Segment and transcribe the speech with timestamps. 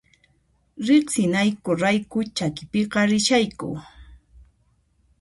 [0.87, 3.69] Riqsinayku rayku chakipiqa rishayku